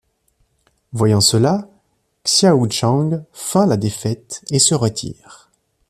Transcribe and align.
Voyant 0.93 1.21
cela, 1.21 1.69
Xiahou 2.25 2.67
Shang 2.71 3.23
feint 3.33 3.67
la 3.67 3.77
défaite 3.77 4.43
et 4.49 4.57
se 4.57 4.73
retire. 4.73 5.51